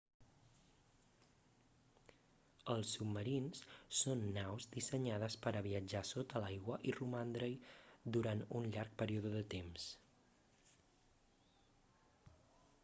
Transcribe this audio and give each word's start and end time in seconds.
els 2.75 2.93
submarins 2.95 3.61
són 3.97 4.23
naus 4.37 4.65
dissenyades 4.71 5.37
per 5.43 5.53
a 5.59 5.61
viatjar 5.67 6.01
sota 6.11 6.41
l'aigua 6.45 6.79
i 6.91 6.95
romandre-hi 6.99 7.53
durant 8.17 8.41
un 8.61 8.67
llarg 8.77 8.97
període 9.03 9.33
de 9.35 9.43
temps 9.55 9.85